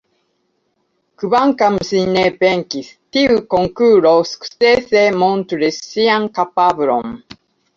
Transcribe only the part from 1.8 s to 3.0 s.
ŝi ne venkis,